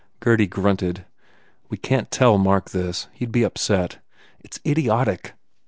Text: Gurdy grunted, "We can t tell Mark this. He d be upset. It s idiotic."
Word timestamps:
Gurdy 0.19 0.47
grunted, 0.49 1.05
"We 1.69 1.77
can 1.77 2.05
t 2.05 2.07
tell 2.09 2.39
Mark 2.39 2.71
this. 2.71 3.07
He 3.13 3.27
d 3.27 3.29
be 3.31 3.43
upset. 3.43 3.99
It 4.39 4.55
s 4.55 4.59
idiotic." 4.65 5.35